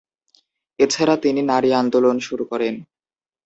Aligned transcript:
এছাড়া 0.79 1.15
তিনি 1.17 1.41
নারী 1.43 1.69
আন্দোলন 1.73 2.15
শুরু 2.19 2.43
করেন। 2.51 2.75